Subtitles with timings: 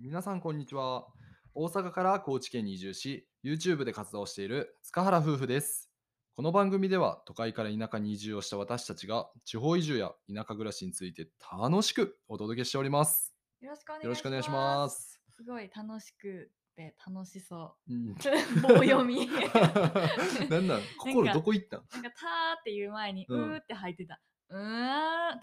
[0.00, 1.06] 皆さんこんにちは
[1.54, 5.90] 大阪から高知県に移住し YouTube で活動している塚原夫婦です
[6.36, 11.28] この番組では都会から田舎に移住をした私たちが地方移住や田舎暮らしについて
[11.60, 15.20] 楽しくお届けしておりますよろしくお願いします。
[15.30, 18.14] すすごい楽しくて楽しそうんう。
[18.62, 19.28] 棒読み。
[20.48, 21.84] なんなん心どこ行ったん？
[21.92, 24.18] なんかたーっていう前に、ううんーって入ってた。
[24.50, 25.40] うーん、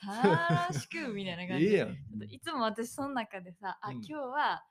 [0.67, 1.71] 楽しくみたいな感じで。
[1.71, 1.97] ええやん
[2.29, 4.63] いつも私その中でさ、あ、うん今日は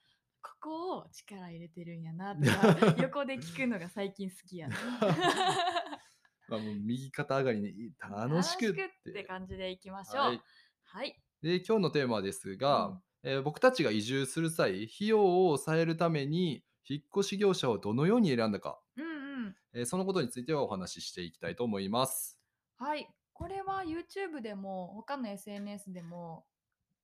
[0.43, 4.77] ここを力入れてるんやなとか 横で聞くのが最近好きやな。
[6.49, 10.17] まあもう右肩上がりに楽しくってって感じでいきましょう。
[10.17, 10.43] は
[10.85, 11.15] はいい。
[11.43, 19.09] で今日のテーマですが、うんえー僕たちが移住する際費用を抑えるために引っ越し業者をどのように選んだか、うんう
[19.49, 19.57] ん。
[19.73, 22.39] えーそのことについてはお話ししていきたいと思います。
[22.77, 26.47] はい、これは YouTube でも他の SNS でも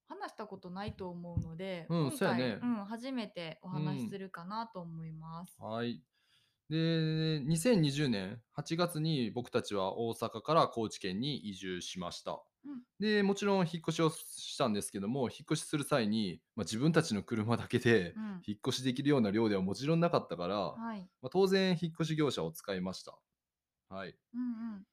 [0.08, 5.54] 話したことないと思うので、うん今うやねうん、初めてお話しするかなと思います。
[5.60, 6.02] はい。
[6.70, 6.76] で、
[7.44, 12.42] 2020年8月に僕たちは大阪から高知県に移住しました。
[12.64, 23.18] うんで、もちろん引っ越しをしたんですけども、引っ越しする際に、まあ、自分たちの車だけでうん引っ越しできるような量ではもちろんなかったから、はい、まあ、当然引っ越し業者を使いました。
[23.90, 24.16] はい。
[24.34, 24.86] うんうん、うん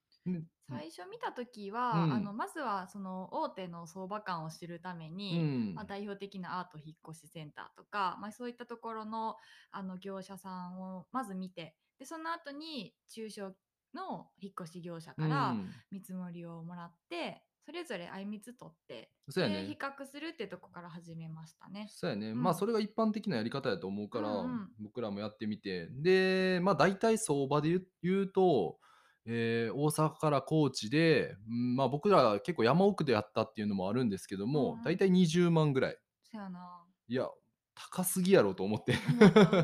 [0.70, 2.14] 最初見た時は、うん。
[2.14, 5.74] あのまずはその大手の相場感を知るためうに、ん。
[5.76, 9.36] まあ、代表的なアート引っ越しセンターとか、まあ、そういったところの
[9.72, 13.56] あの業者さんをまず見てでその後に中小
[13.96, 15.72] の引っ越し業者から、うん。
[15.92, 21.88] 見積もりをもらってそれぞれあいみつ取ってそうや比較するってとこから始めましたね。
[21.92, 22.42] そうやね、うん。
[22.42, 25.88] まあそれが一般的なやり方やと思うから、うんうん僕らもやってみて。
[25.88, 28.80] でまあ大体相場で言うと、
[29.26, 34.84] えー大阪から高知で、うんまあ僕ら結構山奥でやったっていうのもあるんですけども、うんうん。
[34.84, 35.98] 大体20万ぐらい。
[36.24, 36.86] そやな。
[37.08, 37.28] いや
[37.76, 38.94] 高すぎやろと思って。
[38.94, 39.64] 思った思っ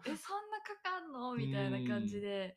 [0.06, 1.34] えそんなかかんの？
[1.36, 2.56] みたいな感じで。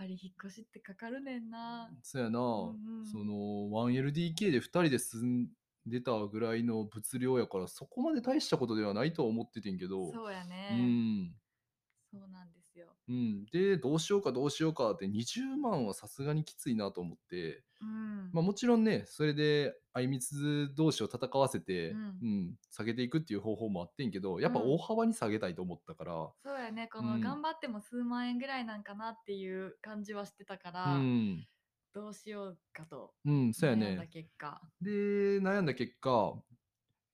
[0.00, 1.90] やっぱり引っ越しってかかるねんな。
[2.02, 3.06] そうやな、んうん。
[3.06, 3.34] その
[3.68, 5.48] 1LDK で2人で住ん
[5.86, 10.12] でたぐらいの物量やからそこまで大したことではないとは思っててんけど。
[10.12, 10.76] そうやうね。
[10.76, 11.34] ん。
[12.12, 12.57] そうなんですよ。
[13.08, 18.30] うん、でどうしようかどうしようかって20万はさすがにきついなと思って、うん。
[18.32, 24.70] まあ、もちろんねそれであいみつ同士を戦わせて、ううんん下げていくっていう方法もあってんけどやっぱうん。
[24.74, 26.12] 大幅に下げたいと思ったから、
[26.44, 27.06] そうやねこうん。
[27.06, 31.46] の頑張っても数万円ぐらいなんかなっていう感じはしてたかうら、ん。
[31.94, 34.60] どうしようかとうん、そうや悩んだね結果。
[34.82, 34.90] で
[35.40, 36.34] 悩んだ結果、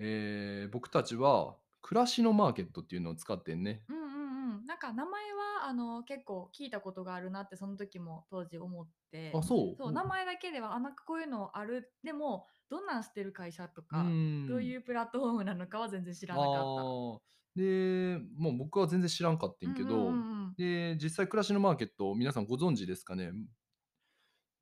[0.00, 3.84] えー僕たちは暮らしのマーケットっていうのを使ってんね。
[3.88, 9.32] うんうんうん、なんか名前はあの結構聞いたことがあるなってその時も当時思って。
[9.34, 9.76] あそう。
[9.76, 11.92] そう名前だけではあなんかこういうのある。
[12.02, 17.18] でもどんなんしてる会社とか、んどういうプラットフォームなのかは全然知らなかっあー。
[17.56, 19.72] でもう僕は全然知らんかってた。
[19.72, 20.54] んけど、うんうんうんうん。
[20.56, 23.32] で実際暮らしのマーケット皆さんご存知ですかね？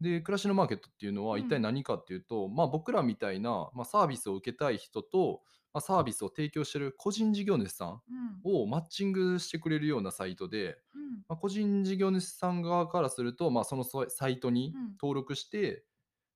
[0.00, 5.42] で暮らしのマーケットっていうのはうん一体何かっていうと、まあ、僕らみたいな、まあ、サービスを受けたい人と、
[5.74, 8.42] まあ、サービスを提供してる個人事業主さんうん。
[8.44, 11.22] をマッチングしてくれるようなサイトで、うん。
[11.28, 14.96] まあ、個人事業主さん側からすると、まあ、そのササイトにうん。
[15.00, 15.84] 登録して、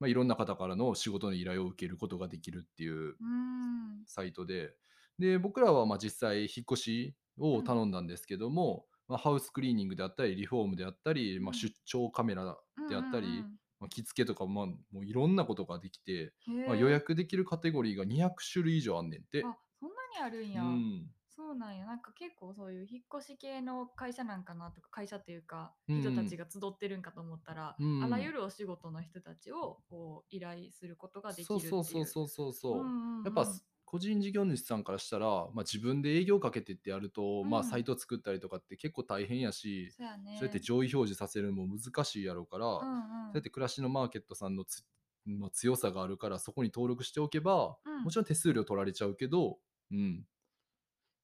[0.00, 4.06] まあ、いろんな方からの仕事の依頼を受けることができるっていううん。
[4.06, 4.74] サイトで
[5.19, 11.56] で僕らはまあ実際引っ越しを頼んだんですけども、まあ、ハウスクリーニングであったりリフォームであったり、まあ、うん。
[11.56, 12.58] 出張カメラ
[12.88, 19.44] であったり、うんまあ、着付けとか、まあ、もういろんなことができて、うんうんまあ、予約できるカテゴリーが200種類以上あんねんて。
[19.48, 21.10] あそんなにあるんうや、ん。
[21.28, 21.84] そうなんや。
[21.86, 32.03] なんか結構そういう引っ越し系の会社なんかなとか会社というかうん人たちが集ってるんかと思ったら、うんあらゆるお仕事の人たちをこう依頼することができるそうっていう。
[32.03, 33.25] そうそうそうそうそう、んんん。
[33.25, 33.44] やっぱ
[33.86, 37.66] 個人事業主さんからしたら、まあ、自分で営業かけてってやると、まあ、うん。
[37.66, 40.36] サイト作ったりとかって結構大変やし、そうやね。
[40.38, 42.80] そうやって上位表示させるのも難しいやろうから、うんうん。
[42.80, 44.84] そうやって暮らしのマーケットさんのつ
[45.26, 48.02] の強さがあるからそこに登録しておけば、うん。
[48.02, 49.58] もちろん手数料取られちゃうけど、
[49.92, 50.24] うん、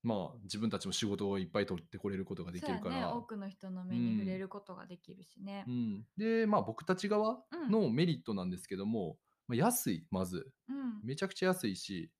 [0.03, 2.91] まあ自分たちも仕事をいっぱい取ってこれることができるから。
[2.91, 5.64] そうやね、多くの人の目に触れることができるしね。
[5.67, 5.70] う。
[5.70, 9.17] ん、でまあ僕たち側のメリットなんですけども、
[9.49, 10.53] まあ、安いまず。
[10.69, 11.00] うん。
[11.05, 12.11] めちゃくちゃ安いし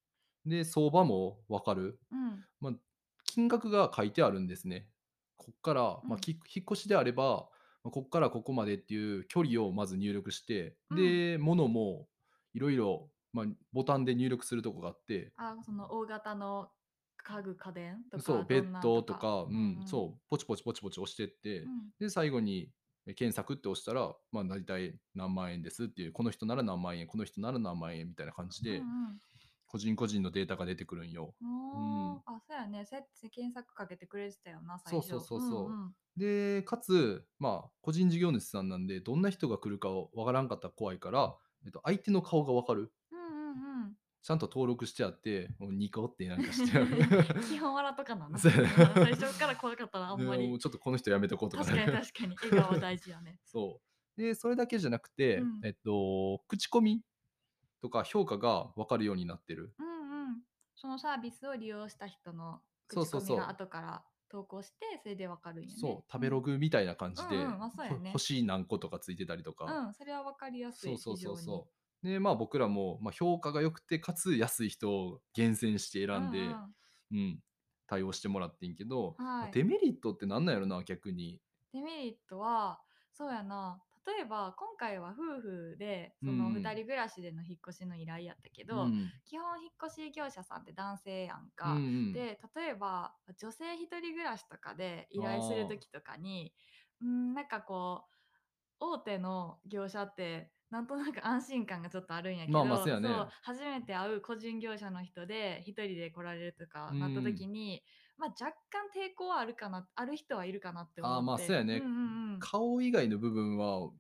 [0.47, 2.45] で相場も分かる、うん。
[2.61, 2.73] まあ、
[3.25, 4.89] 金額が書いてあるんですね。
[5.37, 6.21] こっから、まあ、うん。
[6.21, 7.49] き引っ越しであれば、
[7.85, 10.97] まあ、こっからここまでっていう距離をまず入力して、うん。
[10.97, 12.07] で物も
[12.55, 15.33] いろいろまあボタンで入力するとこがあって。
[15.37, 16.69] あその大型の
[17.25, 21.69] 家具家電とかそうベッどんなドとか、うんうんそうポチポチポチポチ押してって、うん。
[22.01, 22.71] で最後に
[23.07, 28.85] え検索って押したら、まあ、大体何万円ですっていうこの人なら何万円この人なら何万円みたいな感じで、うん
[29.73, 31.35] 個人個人のデータが出てくるんよ。
[31.41, 32.85] うん、おあそうやね。
[32.85, 35.09] そうやって検索かけてくれてたよな、最初。
[35.09, 41.35] そうそうそうそううんうんで、かつ、まあ、個人事業主さんなんで、どんな人が来るかをわからんかったら怖いから、
[41.65, 42.93] えっと、相手の顔がわかる。
[43.11, 43.97] うんうんうん。
[44.23, 46.79] ちゃんと登録してあって、もうニコってなんかして。
[47.49, 48.39] 基本笑っとかなな。
[48.39, 50.59] そうやねうん最初から怖かったらあんまりでもう。
[50.59, 52.37] ちょっとこの人やめとこうとか確かに確かに。
[52.37, 53.41] 笑顔は大事やね。
[53.47, 54.21] そう。
[54.21, 57.03] で、それだけじゃなくて、うんえっと、口コミ
[57.83, 59.75] とか評価が分かるようになってる。
[59.79, 59.91] うんう
[60.31, 60.43] ん。
[60.77, 65.75] そのサービスを利用した人のそうそうそう口コミが後から投稿して、それでわかるんやね。
[65.77, 69.65] そう、食べログみたいな感じで、うんうんまあそうやね ほ星何個とかついてたりとか。
[69.65, 69.87] うん。
[69.89, 70.97] うん、それはわかりやすい。
[70.97, 71.69] そうそうそ
[72.03, 72.07] う。
[72.07, 76.47] で、まあ僕らも、まあ、評価が良くて、かつ安い人を厳選して選んで、うう
[77.15, 77.43] んうん
[77.89, 81.41] 対応してもらってんけど、まあはいデメリットってなんなんやろな、逆に。
[81.73, 82.81] デメリットは
[83.13, 86.73] そうやな例えば今回は夫婦でそのうん。
[86.73, 89.13] 2人暮らしでの引っ越しの依頼やったけうど、ん。
[89.25, 91.75] 基本引っ越し業者さんって男性やんうんか。
[91.75, 91.79] う
[92.13, 92.13] ん。
[92.13, 96.55] で例えば女性一人暮らしとかで依頼する時とかに
[97.01, 98.13] うんなんかこう
[98.81, 107.85] 大手の業者ってなんとなく安心感がちょっとあるんやけど、まあまあそう初めて会う個人業者の人で一人で来られるとかなった時に、
[108.19, 113.91] まあ、若干抵抗はあるかなある人はいるかなって思ってあーまあそうやねんうんうん顔以外の部分は、は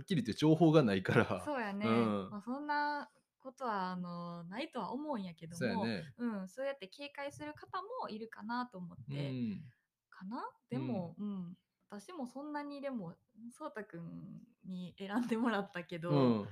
[0.00, 1.42] っきり言って情報がないから。
[1.44, 3.08] そうやね、うんまあ、そんな
[3.38, 6.04] ことはあのないとは思うんやけどもそうやね。
[6.18, 9.62] うん、そうやって警戒する方もいるかなと思っうて、ん。
[10.10, 11.56] かなでも、うん
[11.88, 13.14] 私もそんなにでも
[13.56, 16.48] そうたくんに選んでもらったけど、うん。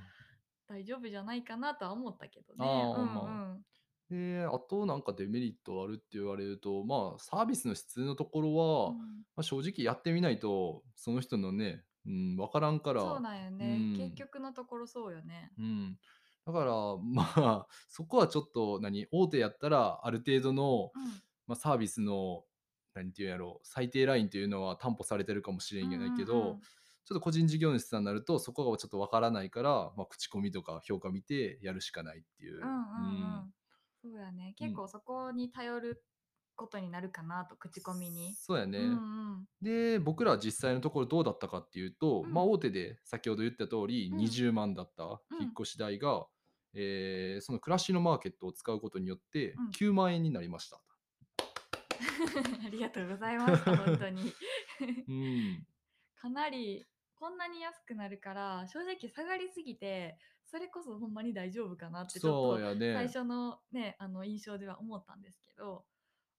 [0.67, 2.65] 大丈夫じゃないかなとは思ったけどね。
[2.65, 3.57] あーうんま
[4.09, 9.01] で、あとなんかデメリットあるって言われると、まあサービスの質のところは、うんま
[9.37, 13.01] あ、正直やってみないと、その人のね、うん、分からんから。
[13.01, 15.51] そうなんよね、うん結局のところそうよね。
[15.57, 15.97] うん。
[16.45, 16.71] だから、
[17.01, 20.91] まあ、そこはちょっと、何、大手やったら、ある程度の、
[21.47, 22.45] まあ、サービスの、
[22.93, 26.61] 何て言うんやろう、最低ラインというのは担保されてるかもしれんやないけど、うんうんうん
[27.07, 32.59] ちょっと個人事業主さんになると、そこがちょっとわからないから、まあ、口コミとか評価見てやるしかないっていう。
[32.59, 33.53] うんうんうん
[34.11, 36.03] そうやね結構そこに頼る
[36.55, 38.33] ことになるかなと口コミに。
[38.35, 38.77] そうやね。
[38.79, 45.07] うんうんで、僕ら実際のところどうだったかっていうと、うんまあ大手で先ほど言った通りうん20万だったう
[45.39, 46.27] ん引っ越し代が、
[46.73, 50.79] えーその暮らしのマーケットを使うことによってうん9万円になりました。
[52.65, 54.33] ありがとうございました本当に。
[55.07, 55.67] うん。
[56.15, 56.85] かなり
[57.19, 62.77] こんなに安くなるから正直下がりすぎてそれこそほんまに大丈夫かなってちょっと。
[62.79, 65.73] 最初のねあの印象では思ったんですけど、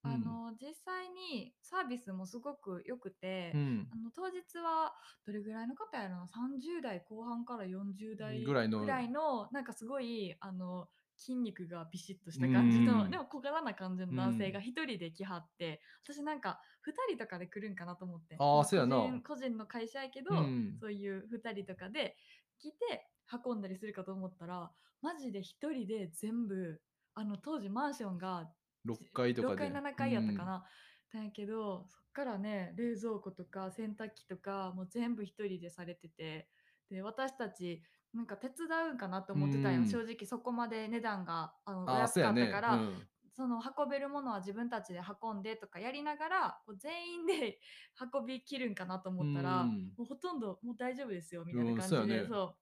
[0.04, 3.96] うんあの実際にサービスもすごく良くて、うんあ。
[3.96, 4.94] の当日は
[5.26, 13.10] どれぐらいの方やろな？30代後半から40代ぐらいのぐらいのなんかすごいあの筋肉がビシッとした感じの、うん。
[13.10, 18.96] でも小柄な感じの男性が一人で来はって、私なんか2人とかで来るんかなと思ってあーそうやな。
[18.96, 20.76] 個人個人の会社やけど、うん。
[20.80, 22.16] そういう2人とかで
[22.58, 23.06] 来て
[23.44, 24.70] 運んだりするかと思ったら
[25.02, 26.80] マジで1人で全部
[27.14, 28.48] あの当時マンションが
[28.86, 29.56] 6階とか6で。
[29.56, 30.64] 階7階やったかな、
[31.12, 31.24] だん。
[31.24, 36.48] やけどそっからね冷蔵庫とか洗濯機とかもう全部一人でされてて
[36.90, 37.82] で私たち
[38.14, 38.56] なんか手伝
[38.90, 41.90] うんかなと思ってたんよ、うん正直そこまで値段があのおうん。
[41.90, 42.42] ああ、安そうやね。
[42.50, 47.60] かったから、うんその運べるものは自分たちで運んでとかやりながらこう全員で
[48.14, 52.56] 運びきるんかなと思ったら、うんもうほとんどもう大丈夫ですよみたいなうん感じで、そうやねそ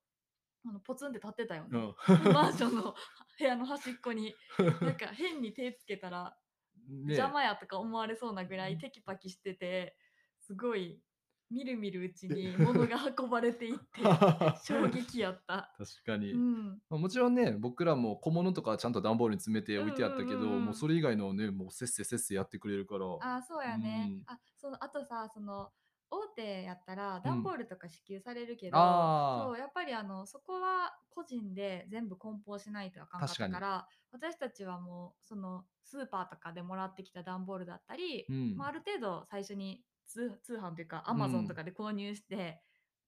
[0.65, 1.69] うあのポツンって立ってたよね。
[1.79, 1.95] うん。
[2.35, 2.93] マンションの
[3.39, 4.35] 部屋の端っこに
[4.81, 6.37] なんか変に手つけたら
[6.89, 9.97] ね邪魔やとか思われそうなぐらいテキパキしてて
[10.41, 11.01] すごい
[11.55, 14.03] みるみるうちに物が運ばれていって
[14.65, 15.73] 衝撃やった。
[15.79, 16.33] 確かに。
[16.33, 23.07] うん、まあもちろんね、僕らも小物とかはちゃんと段ボールに詰めて置いてあったけど、うんうんうんうんもうそれ以外のね、もうせっせせっせやってくれるから。
[23.21, 24.25] あそうやね。
[24.27, 25.71] うんあそのあとさその
[26.11, 42.61] 大手やったら段ボールとか支給されるけど、あーそうやっぱりあのそこは個人で全部梱包しないとあかんかったから私たちはもうそのスーパーとかでもらってきた段ボールだったり、うんまあ、ある程度最初に通通販というかアうんマゾンとかで購入して、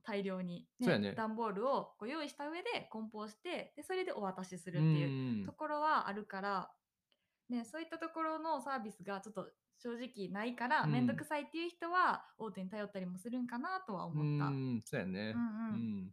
[0.06, 5.42] 大量に、そうやね段ボールをこう用意した上で梱包してでそれでお渡しするうっていう。
[5.42, 6.70] んところはあるから、
[7.50, 9.48] ね、そういったところのサービスがちょっと
[9.78, 14.48] 正直ないからうん面倒、くさいっていう人は大手に頼ったりもするんかなとはう思った。
[14.48, 15.34] ん、そうやね。
[15.34, 16.12] うんうんうん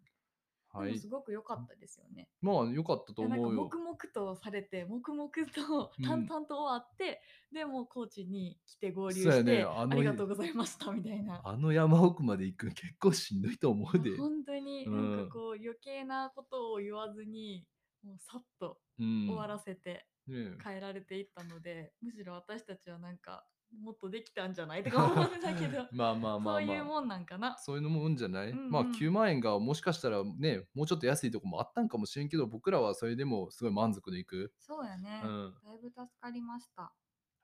[0.74, 1.08] はいでもす。
[1.08, 2.27] ごく良かったですよね。
[2.42, 3.63] まあ、良かったといやなんか思うよ。
[3.65, 11.42] 黙々とされて黙々とうん淡々と終わって、でもうコーチに来て合流して、ねありがとうございましたみたいな。
[11.44, 14.18] あの山奥まで行くの結構しんどいと思うで。
[14.18, 17.65] 本当にうんなんかこう余計なことを言わずに
[18.03, 23.46] もうさっとうん終わらせて、変えられていったのでむしろ私たちはなんか
[23.82, 26.60] もっとできたんじゃないとか思うんだけど まあまあまあまあ。
[26.60, 27.58] そういうもんなんかな。
[27.58, 34.53] そういうのもうんじゃない、うんうんまあ9万円がもしかしたらね、もうちょっと安いとこもあったんかもしれんけど、僕らはそれでもすごい満足でいく。
[34.60, 36.94] そうやね、うんだいぶ助かりました。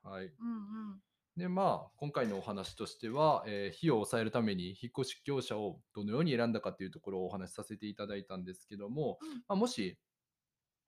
[0.02, 0.26] はい。
[0.26, 1.02] うんうん。
[1.36, 9.98] で、まあ、今回のお話としては、えー費用を抑えるために引っ越し業者をどのように選んだかっていうところをお話しさせていただいたんですけども、うんまあ、もし、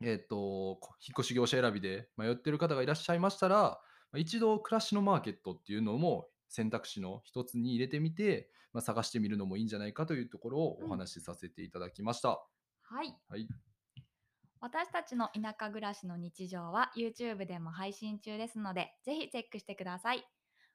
[0.03, 3.81] えっ、と、こ引っ越し業者選びで迷ってる方がいらっしゃいましたら、
[4.13, 12.29] まあ一度暮らしのマーケットっていうのも選択肢の一つに入れてみて、まあ、探してみるのもいいんじゃないかというところをお話しさせていただきました。
[12.83, 13.15] はい。
[13.29, 13.49] はい。
[14.61, 20.25] 私たちの田舎暮らしの日常は YouTube でも配信中ですので、ぜひチェックしてください。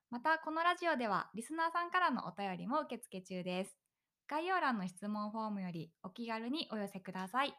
[0.10, 3.78] また、このラジオではリスナーさんからのお便りも受付中です。
[4.28, 7.54] 概要欄の質問フォームよりお気軽にお寄せください。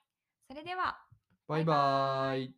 [0.49, 0.99] それでは、
[1.47, 2.55] バイバーイ。